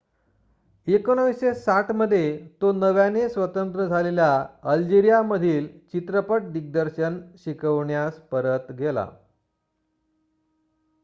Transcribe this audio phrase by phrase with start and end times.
[0.87, 2.21] 1960 मध्ये
[2.61, 4.29] तो नव्याने स्वतंत्र झालेल्या
[4.71, 5.61] अल्जेरिया मध्ये
[5.93, 9.05] चित्रपट दिग्दर्शन शिकवण्यास परत गेला